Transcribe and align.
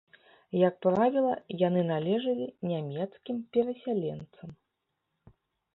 Як 0.67 0.75
правіла, 0.85 1.33
яны 1.67 1.81
належылі 1.93 2.47
нямецкім 2.73 3.37
перасяленцам. 3.55 4.49